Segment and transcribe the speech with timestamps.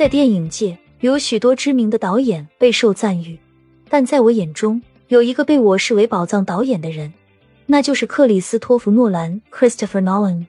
[0.00, 3.38] 在电影界有许多知名的导演备受赞誉，
[3.90, 7.12] 但在我眼中，有一个被我视为宝藏导演的人，
[7.66, 10.46] 那就是克里斯托弗·诺兰 （Christopher Nolan）。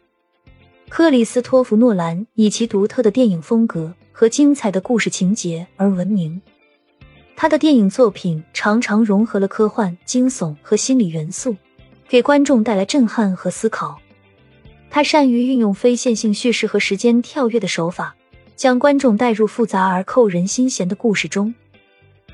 [0.88, 6.42] 克里斯托弗·诺兰以其独特的电影风格和精彩的故事情节而闻名。
[7.36, 11.58] 他的电影作品常常融合了科幻、惊悚和心理元素，
[12.08, 14.00] 给观众带来震撼和思考。
[14.90, 18.16] 他善于运用非线性叙事和时间跳跃的手法，
[18.62, 21.52] 将观众带入复杂而扣人心弦的故事中。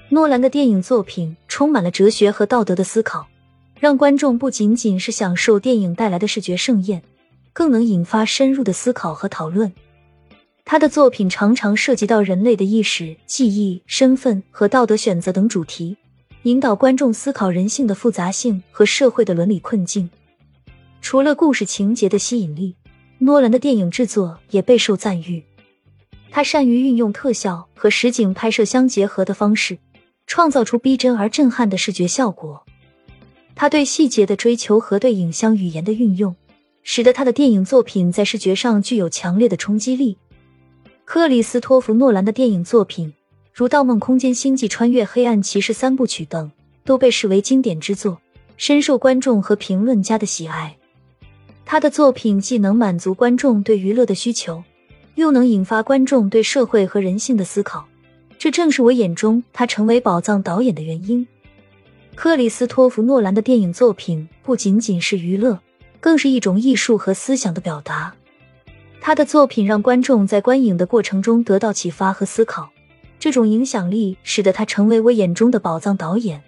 [0.10, 3.30] 诺兰的电影作品充满了哲学和道德的思考，
[3.80, 7.02] 让观众不仅仅是享受电影带来的视觉盛宴。
[7.54, 9.72] 更能引发深入的思考和讨论。
[10.66, 15.96] 他的作品常常涉及到人类的意识、记忆、身份和道德选择等主题，
[16.44, 20.10] 引导观众思考人性的复杂性和社会的伦理困境。
[21.00, 22.76] 除了故事情节的吸引力，
[23.20, 25.42] 诺兰的电影制作也备受赞誉。
[26.32, 29.78] 他善于运用特效和实景拍摄相结合的方式，
[30.26, 32.64] 创造出逼真而震撼的视觉效果。
[33.56, 36.36] 他对细节的追求和对影像语言的运用。
[36.90, 40.18] 使得他的电影作品在视觉上具有强烈的冲击力。
[41.04, 43.14] 克里斯托弗·诺兰的电影作品，
[43.54, 46.50] 如《盗梦空间》《星际穿越》《黑暗骑士》三部曲等，
[46.86, 48.22] 都被视为经典之作，
[48.56, 50.78] 深受观众和评论家的喜爱。
[51.66, 54.64] 他的作品既能满足观众对娱乐的需求，
[55.18, 57.86] 又能引发观众对社会和人性的思考，
[58.40, 61.28] 这正是我眼中他成为宝藏导演的原因。
[62.16, 65.60] 克里斯托弗·诺兰的电影作品不仅仅是娱乐。
[66.00, 68.14] 更是一种艺术和思想的表达。
[69.02, 72.70] 他的作品让观众在观影的过程中得到启发和思考，
[73.20, 76.44] 这种影响力使得他成为我眼中的宝藏导演。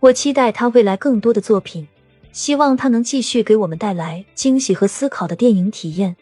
[0.00, 1.88] 我期待他未来更多的作品，
[2.30, 6.16] 希望他能继续给我们带来惊喜和思考的电影体验。